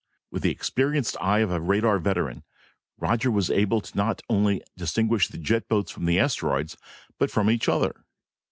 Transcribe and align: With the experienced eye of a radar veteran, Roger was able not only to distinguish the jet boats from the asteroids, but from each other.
With 0.31 0.41
the 0.41 0.49
experienced 0.49 1.15
eye 1.21 1.41
of 1.41 1.51
a 1.51 1.61
radar 1.61 1.99
veteran, 1.99 2.43
Roger 2.97 3.29
was 3.29 3.51
able 3.51 3.83
not 3.93 4.23
only 4.31 4.57
to 4.61 4.65
distinguish 4.75 5.27
the 5.27 5.37
jet 5.37 5.67
boats 5.69 5.91
from 5.91 6.05
the 6.05 6.17
asteroids, 6.19 6.75
but 7.19 7.29
from 7.29 7.51
each 7.51 7.69
other. 7.69 8.03